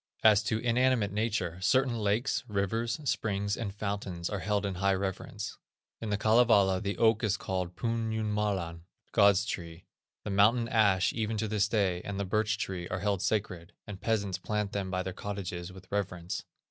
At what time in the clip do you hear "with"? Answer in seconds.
15.71-15.85